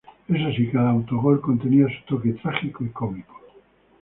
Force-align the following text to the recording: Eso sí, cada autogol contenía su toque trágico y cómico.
Eso 0.27 0.51
sí, 0.55 0.67
cada 0.71 0.89
autogol 0.89 1.39
contenía 1.41 1.85
su 1.85 2.03
toque 2.15 2.31
trágico 2.41 2.83
y 2.83 2.89
cómico. 2.89 3.39